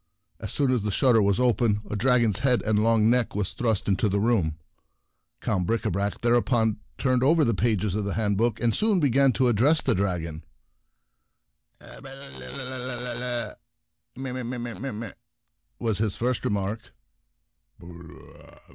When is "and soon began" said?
8.59-9.31